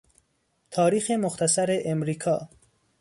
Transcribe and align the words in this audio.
تاریخ 0.71 1.11
مختصر 1.11 1.81
امریکا 1.85 2.39